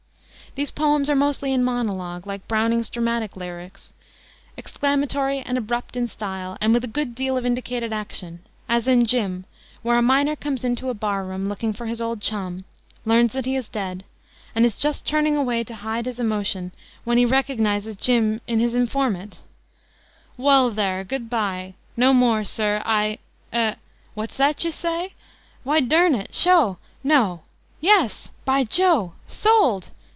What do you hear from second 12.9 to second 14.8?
learns that he is dead, and is